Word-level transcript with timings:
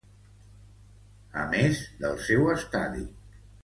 A 1.43 1.45
més 1.53 1.85
del 2.03 2.19
seu 2.31 2.53
Estadi. 2.59 3.09